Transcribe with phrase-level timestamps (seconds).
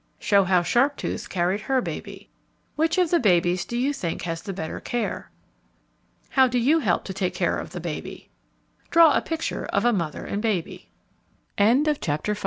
[0.23, 2.31] _Show how Sharptooth carried her baby.
[2.75, 5.29] Which of the babies do you think has the better care?
[6.29, 8.31] How do you help to take care of the baby?
[8.89, 10.89] Draw a picture of a mother and baby.
[11.59, 11.85] VI.